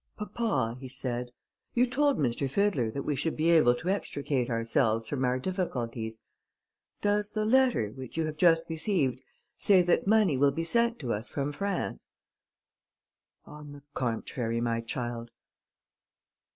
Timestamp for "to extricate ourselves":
3.75-5.07